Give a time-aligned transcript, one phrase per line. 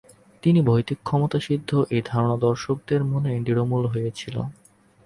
[0.43, 4.35] তিনি ভৌতিক ক্ষমতা সিদ্ধ এই ধারণা দর্শকদের মনে দৃঢ়মূল হয়েছিল।